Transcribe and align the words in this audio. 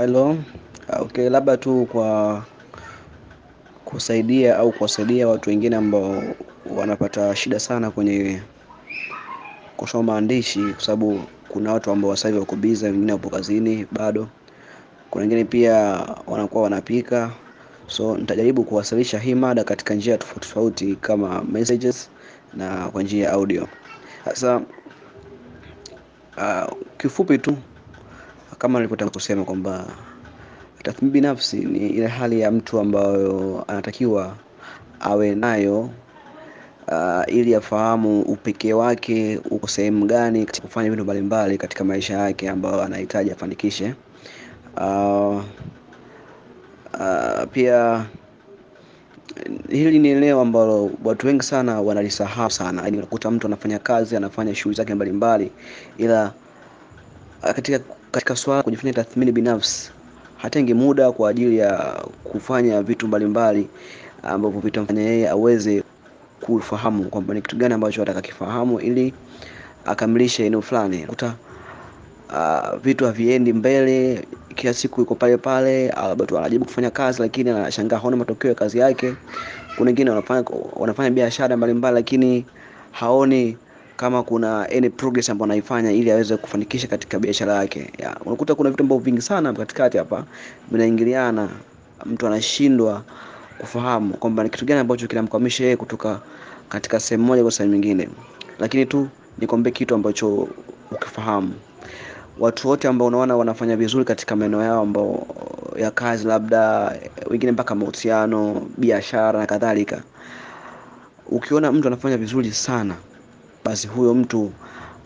Halo, 0.00 0.36
okay, 1.00 1.28
labda 1.30 1.56
tu 1.56 1.86
kwa 1.92 2.42
kusaidia 3.84 4.56
au 4.58 4.72
kuwasaidia 4.72 5.28
watu 5.28 5.50
wengine 5.50 5.76
ambao 5.76 6.22
wanapata 6.76 7.36
shida 7.36 7.60
sana 7.60 7.90
kwenye 7.90 8.42
kusoma 9.76 10.12
maandishi, 10.12 10.60
kwa 10.60 10.80
sababu 10.84 11.20
kuna 11.48 11.72
watu 11.72 11.90
ambao 11.90 12.16
sasa 12.16 12.28
hivi 12.28 12.40
wako 12.40 12.56
busy, 12.56 12.84
wengine 12.86 13.12
wapo 13.12 13.30
kazini 13.30 13.86
bado, 13.92 14.28
kuna 15.10 15.20
wengine 15.22 15.44
pia 15.44 15.74
wanakuwa 16.26 16.62
wanapika, 16.62 17.30
so 17.86 18.16
nitajaribu 18.16 18.64
kuwasilisha 18.64 19.18
hii 19.18 19.34
mada 19.34 19.64
katika 19.64 19.94
njia 19.94 20.18
tofauti 20.18 20.40
tofauti 20.48 20.96
kama 20.96 21.42
messages 21.42 22.10
na 22.54 22.88
kwa 22.88 23.02
njia 23.02 23.24
ya 23.24 23.32
audio. 23.32 23.68
Sasa 24.24 24.60
uh, 26.36 26.72
kifupi 26.98 27.38
tu 27.38 27.56
kama 28.58 28.78
nilivyotaka 28.78 29.10
kusema 29.10 29.44
kwamba 29.44 29.86
tathmini 30.82 31.12
binafsi 31.12 31.56
ni 31.56 31.78
ile 31.88 32.06
hali 32.06 32.40
ya 32.40 32.50
mtu 32.50 32.80
ambayo 32.80 33.64
anatakiwa 33.68 34.36
awe 35.00 35.34
nayo 35.34 35.90
uh, 36.88 37.22
ili 37.26 37.54
afahamu 37.54 38.20
upekee 38.22 38.72
wake 38.72 39.40
uko 39.50 39.68
sehemu 39.68 40.06
gani 40.06 40.46
katika 40.46 40.66
kufanya 40.66 40.90
vitu 40.90 41.04
mbalimbali 41.04 41.58
katika 41.58 41.84
maisha 41.84 42.14
yake 42.18 42.48
ambayo 42.48 42.82
anahitaji 42.82 43.30
afanikishe. 43.30 43.94
Uh, 44.76 45.42
uh, 46.94 47.44
pia 47.52 48.06
hili 49.68 49.98
ni 49.98 50.08
eneo 50.08 50.40
ambalo 50.40 50.90
watu 51.04 51.26
wengi 51.26 51.42
sana 51.42 51.80
wanalisahau 51.80 52.50
sana, 52.50 52.82
yaani 52.82 52.96
unakuta 52.98 53.30
mtu 53.30 53.46
anafanya 53.46 53.78
kazi, 53.78 54.16
anafanya 54.16 54.54
shughuli 54.54 54.76
zake 54.76 54.94
mbalimbali, 54.94 55.50
ila 55.98 56.32
katika 57.42 57.80
katika 58.10 58.36
swala 58.36 58.62
kujifanya 58.62 58.92
tathmini 58.92 59.32
binafsi 59.32 59.90
hatengi 60.36 60.74
muda 60.74 61.12
kwa 61.12 61.30
ajili 61.30 61.58
ya 61.58 62.02
kufanya 62.24 62.82
vitu 62.82 63.08
mbalimbali 63.08 63.68
ambavyo 64.22 64.60
vitamfanya 64.60 65.02
yeye 65.02 65.28
aweze 65.28 65.82
kufahamu 66.40 67.04
kwamba 67.04 67.34
ni 67.34 67.42
kitu 67.42 67.56
gani 67.56 67.74
ambacho 67.74 68.02
atakakifahamu 68.02 68.80
ili 68.80 69.14
akamilishe 69.84 70.46
eneo 70.46 70.62
fulani. 70.62 70.98
Kuta 71.06 71.34
uh, 72.30 72.78
vitu 72.82 73.04
haviendi 73.04 73.52
mbele, 73.52 74.24
kila 74.54 74.74
siku 74.74 75.02
iko 75.02 75.14
pale 75.14 75.36
pale, 75.36 75.88
labda 75.88 76.38
anajaribu 76.38 76.64
kufanya 76.64 76.90
kazi 76.90 77.22
lakini 77.22 77.50
anashangaa 77.50 77.98
haona 77.98 78.16
matokeo 78.16 78.48
ya 78.48 78.54
kazi 78.54 78.78
yake. 78.78 79.14
Kuna 79.76 79.88
wengine 79.88 80.10
wanafanya 80.10 80.44
wanafanya 80.76 81.10
biashara 81.10 81.56
mbalimbali 81.56 81.94
lakini 81.94 82.44
haoni 82.92 83.56
kama 83.96 84.22
kuna 84.22 84.68
any 84.70 84.90
progress 84.90 85.30
ambayo 85.30 85.44
anaifanya 85.44 85.92
ili 85.92 86.10
aweze 86.10 86.36
kufanikisha 86.36 86.86
katika 86.88 87.18
biashara 87.18 87.54
yake. 87.54 87.90
Ya, 87.98 88.16
unakuta 88.24 88.54
kuna 88.54 88.70
vitu 88.70 88.82
ambavyo 88.82 89.04
vingi 89.04 89.22
sana 89.22 89.52
katikati 89.52 89.98
hapa 89.98 90.24
vinaingiliana, 90.70 91.48
mtu 92.06 92.26
anashindwa 92.26 93.02
kufahamu 93.58 94.14
kwamba 94.14 94.42
ni 94.44 94.50
kitu 94.50 94.64
gani 94.64 94.80
ambacho 94.80 95.06
kinamkwamisha 95.06 95.64
yeye 95.64 95.76
kutoka 95.76 96.20
katika 96.68 97.00
sehemu 97.00 97.24
moja 97.24 97.42
kwa 97.42 97.52
sehemu 97.52 97.72
nyingine. 97.74 98.08
Lakini 98.58 98.86
tu 98.86 99.08
nikwambie 99.38 99.72
kitu 99.72 99.94
ambacho 99.94 100.48
ukifahamu, 100.92 101.54
watu 102.38 102.68
wote 102.68 102.88
ambao 102.88 103.08
unaona 103.08 103.36
wanafanya 103.36 103.76
vizuri 103.76 104.04
katika 104.04 104.36
maeneo 104.36 104.62
yao 104.62 104.82
ambao 104.82 105.26
ya 105.76 105.90
kazi, 105.90 106.26
labda 106.26 106.92
wengine 107.30 107.52
mpaka 107.52 107.74
mahusiano, 107.74 108.66
biashara 108.78 109.38
na 109.40 109.46
kadhalika, 109.46 110.02
ukiona 111.28 111.72
mtu 111.72 111.88
anafanya 111.88 112.16
vizuri 112.16 112.52
sana 112.52 112.94
basi 113.66 113.86
huyo 113.86 114.14
mtu 114.14 114.52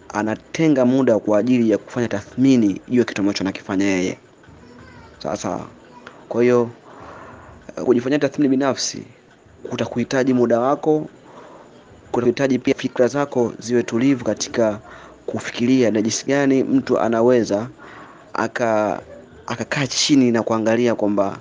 anatenga 0.09 0.85
muda 0.85 1.19
kwa 1.19 1.39
ajili 1.39 1.71
ya 1.71 1.79
kufanya 1.79 2.09
tathmini 2.09 2.81
hiyo 2.87 3.05
kitu 3.05 3.23
ambacho 3.23 3.45
anakifanya 3.45 3.85
yeye. 3.85 4.19
Sasa 5.23 5.61
kwa 6.29 6.43
hiyo 6.43 6.71
kujifanyia 7.85 8.19
tathmini 8.19 8.49
binafsi 8.49 9.03
kutakuhitaji 9.71 10.35
muda 10.35 10.61
wako, 10.61 11.09
kutakuhitaji 12.13 12.59
pia 12.59 12.75
fikra 12.75 13.07
zako 13.09 13.53
ziwe 13.59 13.83
tulivu 13.83 14.25
katika 14.25 14.79
kufikiria 15.27 15.91
na 15.91 16.03
jinsi 16.03 16.27
gani 16.27 16.63
mtu 16.65 16.99
anaweza 17.01 17.69
aka 18.33 19.01
akakaa 19.47 19.87
chini 19.87 20.31
na 20.31 20.43
kuangalia 20.43 20.95
kwamba 20.95 21.39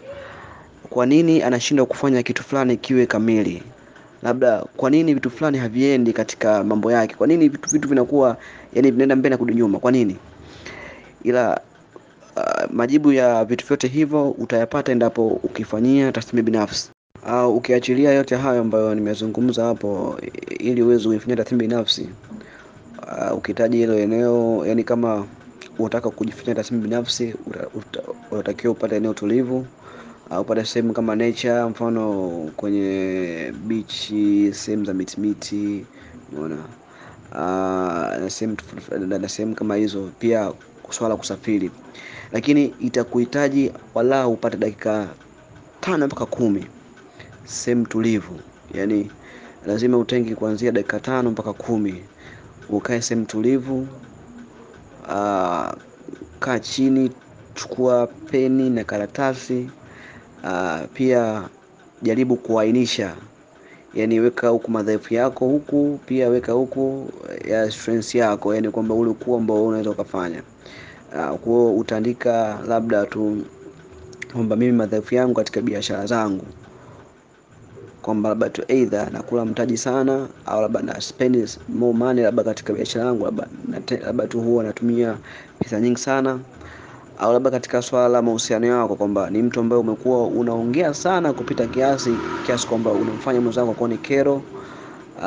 kwa 0.90 1.06
nini 1.06 1.44
anashindwa 1.44 1.86
kufanya 1.86 2.24
kitu 2.24 2.44
fulani 2.44 2.78
kiwe 2.78 3.06
kamili 3.06 3.64
labda 4.24 4.66
kwa 4.78 4.90
nini 4.90 5.14
vitu 5.14 5.30
fulani 5.30 5.58
haviendi 5.58 6.14
katika 6.14 6.64
mambo 6.64 6.92
yake? 6.92 7.16
Kwa 7.16 7.28
nini 7.28 7.50
vitu 7.50 7.70
vitu 7.70 7.88
vinakuwa 7.90 8.38
yani 8.74 8.92
vinaenda 8.92 9.16
mbele 9.16 9.34
na 9.34 9.38
kurudi 9.38 9.58
nyuma? 9.60 9.80
Kwa 9.80 9.92
nini? 9.92 10.18
Ila 11.24 11.62
uh, 12.38 12.72
majibu 12.72 13.12
ya 13.14 13.46
vitu 13.46 13.66
vyote 13.68 13.88
hivyo 13.88 14.30
utayapata 14.32 14.92
endapo 14.92 15.28
ukifanyia 15.28 16.12
tathmini 16.12 16.44
binafsi. 16.46 16.90
Au 17.28 17.56
ukiachilia 17.58 18.12
yote 18.12 18.36
hayo 18.36 18.62
ambayo 18.62 18.96
nimezungumza 18.96 19.64
hapo 19.66 20.18
ili 20.60 20.82
uweze 20.82 21.08
kuifanyia 21.08 21.36
tathmini 21.36 21.68
binafsi 21.68 22.10
uh, 23.32 23.38
ukihitaji 23.38 23.78
hilo 23.78 24.00
eneo 24.00 24.64
yani 24.66 24.84
kama 24.84 25.26
unataka 25.80 26.10
kujifanyia 26.10 26.56
tathmini 26.56 26.84
binafsi 26.84 27.36
unatakiwa 28.32 28.74
upate 28.74 28.96
eneo 28.96 29.14
tulivu 29.14 29.66
uh, 30.32 30.40
upate 30.42 30.66
sehemu 30.66 30.94
kama 30.94 31.16
nature 31.16 31.64
mfano 31.64 32.30
kwenye 32.58 33.54
beach 33.68 34.12
sehemu 34.56 34.86
za 34.86 34.94
mitimiti, 34.94 35.56
miti 35.56 35.86
unaona. 36.38 36.58
Uh, 37.32 39.20
na 39.20 39.30
sehemu 39.30 39.56
kama 39.56 39.76
hizo 39.76 40.10
pia 40.20 40.52
swala 40.90 41.16
kusafiri. 41.16 41.72
Lakini 42.32 42.66
itakuhitaji 42.80 43.72
walau 43.94 44.34
upate 44.34 44.58
dakika 44.58 45.08
tano 45.82 46.06
mpaka 46.08 46.26
kumi 46.26 46.66
sehemu 47.46 47.86
tulivu. 47.88 48.40
Yani 48.74 49.12
lazima 49.68 49.98
utenge 49.98 50.36
kuanzia 50.36 50.72
dakika 50.72 51.00
tano 51.00 51.32
mpaka 51.32 51.54
kumi 51.54 52.04
ukae 52.70 53.02
sehemu 53.02 53.26
tulivu 53.26 53.88
uh, 55.04 55.70
kaa 56.40 56.60
chini 56.62 57.12
chukua 57.56 58.08
peni 58.08 58.70
na 58.70 58.84
karatasi 58.84 59.70
uh, 60.44 60.80
pia 60.94 61.44
jaribu 62.02 62.36
kuainisha. 62.36 63.16
Yani 63.94 64.20
weka 64.20 64.48
huku 64.50 64.72
madhaifu 64.72 65.14
yako 65.14 65.46
huku 65.46 66.00
pia 66.06 66.30
weka 66.30 66.52
huku 66.52 67.10
ya 67.48 67.72
strength 67.72 68.16
yako 68.16 68.56
yani 68.56 68.70
kwamba 68.72 68.96
ule 68.96 69.10
ukuu 69.10 69.36
ambao 69.36 69.68
unaweza 69.68 69.90
ukafanya. 69.90 70.44
Uh, 71.16 71.38
kwao 71.38 71.76
utaandika 71.76 72.60
labda 72.68 73.06
tu 73.06 73.38
kwamba 74.34 74.56
mimi 74.56 74.72
madhaifu 74.72 75.16
yangu 75.16 75.34
katika 75.34 75.62
biashara 75.62 76.06
zangu. 76.06 76.46
Kwamba 78.02 78.30
labda 78.30 78.50
tu 78.50 78.64
either 78.68 79.10
nakula 79.14 79.46
mtaji 79.46 79.78
sana 79.78 80.28
au 80.46 80.62
labda 80.62 80.82
na 80.82 81.02
spend 81.02 81.50
more 81.70 81.98
money 81.98 82.24
labda 82.24 82.44
katika 82.44 82.74
biashara 82.74 83.06
yangu 83.06 83.26
labda 83.26 83.48
labda 84.06 84.28
tu 84.28 84.42
huwa 84.42 84.64
natumia 84.64 85.18
pesa 85.60 85.80
nyingi 85.80 86.00
sana 86.00 86.40
au 87.20 87.34
labda 87.34 87.52
katika 87.52 87.82
swala 87.82 88.08
la 88.08 88.22
mahusiano 88.22 88.68
yako 88.68 88.96
kwamba 88.96 89.30
ni 89.30 89.42
mtu 89.42 89.60
ambaye 89.60 89.82
umekuwa 89.82 90.28
unaongea 90.28 90.94
sana 90.94 91.34
kupita 91.34 91.68
kiasi 91.68 92.16
kiasi 92.46 92.68
kwamba 92.68 92.92
unamfanya 92.92 93.42
mwenzako 93.42 93.74
kuwa 93.74 93.90
ni 93.90 93.98
kero 93.98 94.36
uh, 95.18 95.24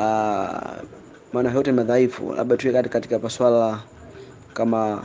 maana 1.32 1.52
yote 1.54 1.72
madhaifu. 1.72 2.32
Labda 2.36 2.56
tuwe 2.56 2.82
katika 2.82 3.18
paswala 3.18 3.78
kama 4.54 5.02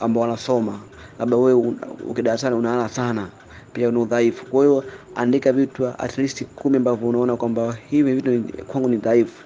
ambao 0.00 0.22
wanasoma 0.22 0.78
labda 1.18 1.36
wewe 1.36 1.74
ukidarasani 2.08 2.56
unaala 2.56 2.88
sana 2.88 3.28
pia 3.72 3.88
una 3.88 4.00
udhaifu. 4.00 4.46
Kwa 4.46 4.64
hiyo 4.64 4.84
andika 5.14 5.52
vitu 5.52 5.86
at 5.86 6.18
least 6.18 6.44
kumi 6.44 6.76
ambavyo 6.76 7.08
unaona 7.08 7.36
kwamba 7.36 7.76
hivi 7.90 8.12
vitu 8.14 8.42
kwangu 8.66 8.88
ni 8.88 8.96
dhaifu 8.96 9.44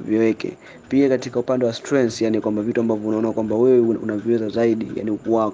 viweke. 0.00 0.56
Pia 0.88 1.08
katika 1.08 1.40
upande 1.40 1.66
wa 1.66 1.72
strengths 1.72 2.22
yani 2.22 2.40
kwamba 2.40 2.62
vitu 2.62 2.80
ambavyo 2.80 3.08
unaona 3.08 3.32
kwamba 3.32 3.56
wewe 3.56 3.80
unaviweza 3.80 4.48
zaidi 4.48 4.92
yani 4.96 5.10
ukuu 5.10 5.52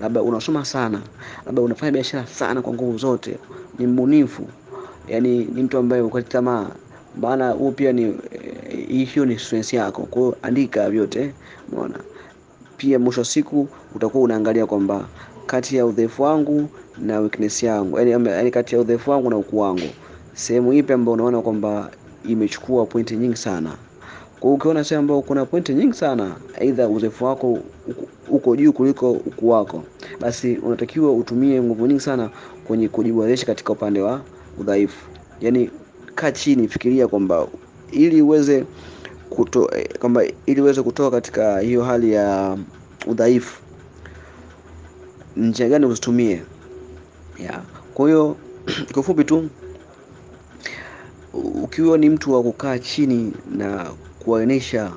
labda 0.00 0.22
unasoma 0.22 0.64
sana 0.64 1.00
labda 1.46 1.62
unafanya 1.62 1.92
biashara 1.92 2.26
sana 2.26 2.62
kwa 2.62 2.72
nguvu 2.74 2.98
zote 2.98 3.38
ni 3.78 3.86
mbunifu 3.86 4.46
yani 5.08 5.38
ni 5.54 5.62
mtu 5.62 5.78
ambaye 5.78 6.02
ukati 6.02 6.28
tamaa. 6.28 6.66
Maana 7.20 7.50
huo 7.50 7.70
pia 7.70 7.92
ni 7.92 8.02
eh, 8.02 9.08
hiyo 9.08 9.24
ni 9.26 9.38
strength 9.38 9.72
yako. 9.72 10.02
Kwa 10.02 10.22
hiyo 10.22 10.36
andika 10.42 10.90
vyote 10.90 11.32
umeona. 11.72 11.98
Pia 12.76 12.98
mwisho 12.98 13.24
siku 13.24 13.68
utakuwa 13.94 14.24
unaangalia 14.24 14.66
kwamba 14.66 15.04
kati 15.46 15.76
ya 15.76 15.86
udhaifu 15.86 16.22
wangu 16.22 16.68
na 16.98 17.20
weakness 17.20 17.62
yangu 17.62 17.98
yani 18.00 18.50
kati 18.50 18.74
ya 18.74 18.80
udhaifu 18.80 19.10
wangu 19.10 19.30
na 19.30 19.36
ukuu 19.36 19.58
wangu. 19.58 19.88
Sehemu 20.34 20.72
ipi 20.72 20.92
ambayo 20.92 21.14
unaona 21.14 21.40
kwamba 21.42 21.90
imechukua 22.28 22.86
pointi 22.86 23.16
nyingi 23.16 23.36
sana. 23.36 23.76
Kwa 24.40 24.52
ukiona 24.52 24.84
sehemu 24.84 25.00
ambayo 25.02 25.22
kuna 25.22 25.46
pointi 25.46 25.74
nyingi 25.74 25.94
sana 25.94 26.36
aidha 26.60 26.88
uzoefu 26.88 27.24
wako 27.24 27.58
uko 28.28 28.56
juu 28.56 28.72
kuliko 28.72 29.10
ukuu 29.12 29.48
wako 29.48 29.84
basi 30.20 30.56
unatakiwa 30.56 31.12
utumie 31.12 31.62
nguvu 31.62 31.86
nyingi 31.86 32.00
sana 32.00 32.30
kwenye 32.64 32.88
kujiboresha 32.88 33.46
katika 33.46 33.72
upande 33.72 34.00
wa 34.00 34.20
udhaifu. 34.58 35.06
Yaani 35.40 35.70
kaa 36.14 36.32
chini 36.32 36.68
fikiria 36.68 37.08
kwamba 37.08 37.46
ili 37.92 38.22
uweze 38.22 38.64
kuto 39.30 39.70
kwamba 40.00 40.22
ili 40.46 40.60
uweze 40.60 40.82
kutoka 40.82 41.10
katika 41.10 41.60
hiyo 41.60 41.82
hali 41.84 42.12
ya 42.12 42.58
udhaifu 43.06 43.60
njia 45.36 45.68
gani 45.68 45.86
uzitumie? 45.86 46.42
Ya. 47.38 47.62
Kwa 47.94 48.06
hiyo 48.08 48.36
kwa 49.04 49.24
tu 49.24 49.48
ukiwa 51.70 51.98
ni 51.98 52.10
mtu 52.10 52.32
wa 52.32 52.42
kukaa 52.42 52.78
chini 52.78 53.32
na 53.56 53.90
kuainisha 54.18 54.92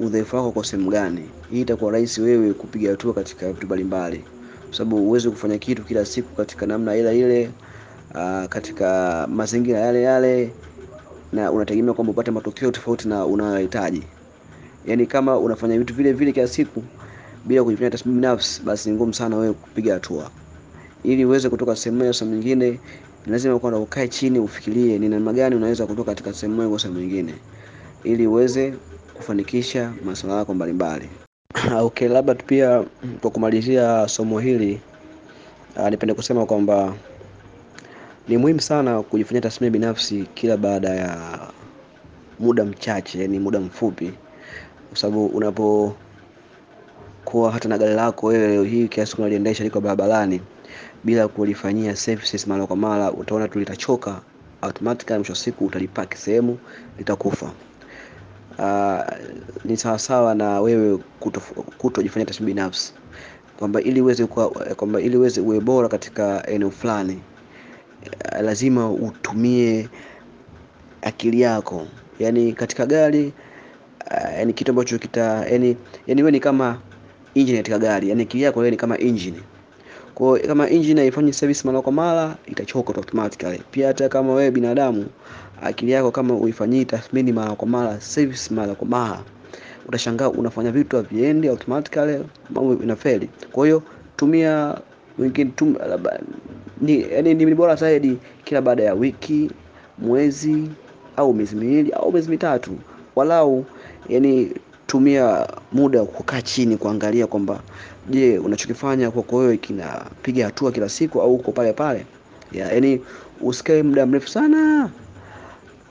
udhaifu 0.00 0.36
wako 0.36 0.52
kwa 0.52 0.64
sehemu 0.64 0.90
gani 0.90 1.28
hii 1.50 1.60
itakuwa 1.60 1.92
rahisi 1.92 2.20
wewe 2.20 2.52
kupiga 2.52 2.90
hatua 2.90 3.14
katika 3.14 3.52
vitu 3.52 3.66
mbalimbali. 3.66 4.24
Kwa 4.68 4.76
sababu 4.78 4.96
huwezi 4.96 5.30
kufanya 5.30 5.58
kitu 5.58 5.84
kila 5.84 6.04
siku 6.04 6.34
katika 6.36 6.66
namna 6.66 6.96
ile 6.96 7.18
ile 7.18 7.50
uh, 8.14 8.44
katika 8.48 9.26
mazingira 9.30 9.78
yale 9.78 10.02
yale 10.02 10.50
na 11.32 11.52
unategemea 11.52 11.94
kwamba 11.94 12.10
upate 12.10 12.30
matokeo 12.30 12.70
tofauti 12.70 13.08
na 13.08 13.26
unayohitaji. 13.26 14.02
Yaani 14.86 15.06
kama 15.06 15.38
unafanya 15.38 15.78
vitu 15.78 15.94
vile 15.94 16.12
vile 16.12 16.32
kila 16.32 16.48
siku 16.48 16.82
bila 17.44 17.64
kujifanya 17.64 17.90
tathmini 17.90 18.16
binafsi 18.20 18.62
basi 18.62 18.90
ni 18.90 18.96
ngumu 18.96 19.14
sana 19.14 19.36
wewe 19.36 19.52
kupiga 19.52 19.94
hatua. 19.94 20.30
Ili 21.02 21.24
uweze 21.24 21.48
kutoka 21.48 21.76
sehemu 21.76 21.98
moja 21.98 22.12
sehemu 22.12 22.36
nyingine 22.36 22.80
lazima 23.26 23.58
kwanza 23.58 23.78
ukae 23.80 24.08
chini 24.08 24.38
ufikirie 24.38 24.98
ni 24.98 25.08
namna 25.08 25.32
gani 25.32 25.56
unaweza 25.56 25.86
kutoka 25.86 26.10
katika 26.10 26.32
sehemu 26.32 26.56
moja 26.56 26.68
kwa 26.68 26.78
sehemu 26.78 27.00
nyingine 27.00 27.34
ili 28.04 28.26
uweze 28.26 28.74
kufanikisha 29.14 29.92
masuala 30.04 30.36
yako 30.36 30.54
mbalimbali. 30.54 31.08
Okay 31.80 32.08
labda 32.08 32.34
pia 32.34 32.84
kwa 33.20 33.30
kumalizia 33.30 34.08
somo 34.08 34.38
hili 34.40 34.80
uh, 35.76 35.88
nipende 35.88 36.14
kusema 36.14 36.46
kwamba 36.46 36.94
ni 38.28 38.36
muhimu 38.36 38.60
sana 38.60 39.02
kujifanyia 39.02 39.40
tathmini 39.40 39.70
binafsi 39.70 40.26
kila 40.34 40.56
baada 40.56 40.88
ya 40.88 41.38
muda 42.38 42.64
mchache 42.64 43.20
yani 43.20 43.38
muda 43.38 43.60
mfupi 43.60 44.12
kwa 44.88 44.98
sababu 44.98 45.26
unapokuwa 45.26 45.96
hata 47.52 47.68
na 47.68 47.78
gari 47.78 47.94
lako 47.94 48.26
wewe 48.26 48.48
leo 48.48 48.64
hii 48.64 48.88
kiasi 48.88 49.16
unaliendesha 49.18 49.64
liko 49.64 49.80
barabarani 49.80 50.40
bila 51.04 51.28
kulifanyia 51.28 51.96
services 51.96 52.46
mara 52.46 52.66
kwa 52.66 52.76
mara 52.76 53.12
utaona 53.12 53.48
tu 53.48 53.58
litachoka 53.58 54.20
automatically 54.62 55.18
mwisho 55.18 55.34
siku 55.34 55.66
utalipaki 55.66 56.18
sehemu 56.18 56.58
litakufa. 56.98 57.50
Uh, 58.58 59.00
ni 59.64 59.76
sawasawa 59.76 60.34
na 60.34 60.60
wewe 60.60 60.98
kutojifanyia 61.78 62.26
tathmini 62.26 62.54
binafsi. 62.54 62.92
Kwamba 63.58 63.80
ili 63.80 64.00
uweze 64.00 64.26
kwamba 64.76 65.00
ili 65.00 65.16
uweze 65.16 65.40
uwe 65.40 65.60
bora 65.60 65.88
katika 65.88 66.46
eneo 66.46 66.70
fulani 66.70 67.20
uh, 68.32 68.40
lazima 68.40 68.90
utumie 68.90 69.88
akili 71.02 71.40
yako. 71.40 71.86
Yani 72.18 72.52
katika 72.52 72.86
gari 72.86 73.32
uh, 74.10 74.38
yani 74.38 74.52
kitu 74.52 74.70
ambacho 74.70 74.98
kita 74.98 75.46
yani 75.50 75.76
yani 76.06 76.22
wewe 76.22 76.32
ni 76.32 76.40
kama 76.40 76.78
engine 77.34 77.56
katika 77.58 77.78
gari 77.78 78.08
yani 78.08 78.22
akili 78.22 78.42
yako 78.42 78.58
wewe 78.60 78.70
ni 78.70 78.76
kama 78.76 78.98
engine 78.98 79.40
kwa 80.16 80.38
kama 80.38 80.70
engine 80.70 81.00
haifanyi 81.00 81.32
service 81.32 81.66
mara 81.66 81.82
kwa 81.82 81.92
mara 81.92 82.36
itachoka 82.46 82.94
automatically. 82.94 83.62
Pia 83.70 83.86
hata 83.86 84.08
kama 84.08 84.34
wewe 84.34 84.50
binadamu 84.50 85.06
akili 85.62 85.92
yako 85.92 86.10
kama 86.10 86.34
uifanyii 86.34 86.84
tathmini 86.84 87.32
mara 87.32 87.54
kwa 87.54 87.68
mara 87.68 88.00
service 88.00 88.54
mara 88.54 88.74
kwa 88.74 88.86
mara 88.88 89.20
utashangaa 89.88 90.28
unafanya 90.28 90.70
vitu 90.70 90.96
haviendi 90.96 91.48
automatically 91.48 92.24
mambo 92.50 92.82
inafeli. 92.82 93.30
Kwa 93.52 93.66
hiyo 93.66 93.82
tumia 94.16 94.78
labda 95.88 96.20
ni 96.80 97.06
yani 97.12 97.34
ni 97.34 97.54
bora 97.54 97.74
zaidi 97.74 98.18
kila 98.44 98.62
baada 98.62 98.82
ya 98.82 98.94
wiki 98.94 99.50
mwezi 99.98 100.68
au 101.16 101.34
miezi 101.34 101.56
miwili 101.56 101.92
au 101.92 102.12
miezi 102.12 102.30
mitatu. 102.30 102.70
Walau 103.16 103.64
yani 104.08 104.52
tumia 104.96 105.46
muda 105.72 106.04
kukaa 106.04 106.42
chini 106.42 106.76
kuangalia 106.76 107.26
kwamba 107.26 107.60
je 108.10 108.38
unachokifanya 108.38 109.10
kwako 109.10 109.36
wewe 109.36 109.56
kinapiga 109.56 110.44
hatua 110.44 110.72
kila 110.72 110.88
siku 110.88 111.20
au 111.20 111.34
uko 111.34 111.52
pale 111.52 111.72
pale. 111.72 112.06
Yani 112.52 113.00
usikae 113.40 113.82
muda 113.82 114.06
mrefu 114.06 114.28
sana 114.28 114.90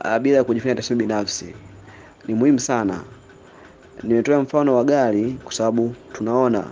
uh, 0.05 0.17
bila 0.17 0.43
kujifanya 0.43 0.75
tathmini 0.75 1.03
binafsi. 1.03 1.53
Ni 2.27 2.33
muhimu 2.33 2.59
sana. 2.59 3.01
Nimetoa 4.03 4.41
mfano 4.41 4.75
wa 4.75 4.83
gari 4.83 5.37
kwa 5.43 5.53
sababu 5.53 5.95
tunaona 6.13 6.65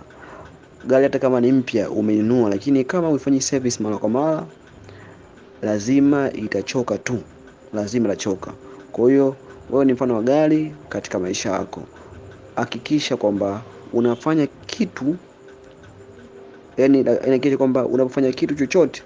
gari 0.86 1.02
hata 1.04 1.18
kama 1.18 1.40
ni 1.40 1.52
mpya 1.52 1.90
umeinunua 1.90 2.50
lakini 2.50 2.84
kama 2.84 3.10
uifanyi 3.10 3.40
service 3.40 3.82
mara 3.82 3.98
kwa 3.98 4.08
mara 4.08 4.44
lazima 5.62 6.32
itachoka 6.32 6.98
tu. 6.98 7.18
Lazima 7.74 8.08
itachoka. 8.08 8.52
Kwa 8.92 9.10
hiyo 9.10 9.36
wewe 9.70 9.84
ni 9.84 9.92
mfano 9.92 10.14
wa 10.16 10.22
gari 10.22 10.74
katika 10.88 11.18
maisha 11.18 11.50
yako 11.50 11.82
hakikisha 12.56 13.16
kwamba 13.16 13.62
unafanya 13.92 14.46
kitu 14.46 15.16
yani 16.76 17.02
hakikisha 17.04 17.56
kwamba 17.56 17.86
unapofanya 17.86 18.32
kitu 18.32 18.54
chochote 18.54 19.02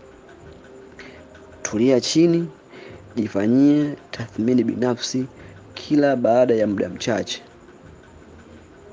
tulia 1.62 2.00
chini 2.00 2.48
jifanyie 3.16 3.94
tathmini 4.10 4.64
binafsi 4.64 5.24
kila 5.74 6.16
baada 6.16 6.54
ya 6.54 6.66
muda 6.66 6.88
mchache 6.88 7.42